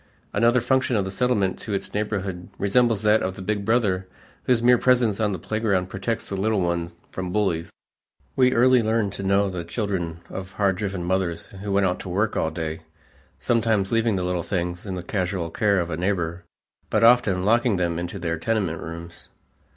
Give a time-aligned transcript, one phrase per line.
[0.33, 4.07] Another function of the Settlement to its neighborhood resembles that of the big brother
[4.45, 7.71] whose mere presence on the playground protects the little one from bullies.
[8.35, 12.09] We early learned to know the children of hard driven mothers who went out to
[12.09, 12.79] work all day,
[13.37, 16.45] sometimes leaving the little things in the casual care of a neighbor,
[16.89, 19.29] but often locking them into their tenement rooms.